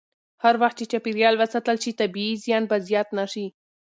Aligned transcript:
هر 0.43 0.55
وخت 0.61 0.75
چې 0.79 0.85
چاپېریال 0.91 1.35
وساتل 1.37 1.77
شي، 1.83 1.91
طبیعي 2.01 2.33
زیان 2.43 2.63
به 2.69 2.77
زیات 2.87 3.07
نه 3.17 3.25
شي. 3.33 3.45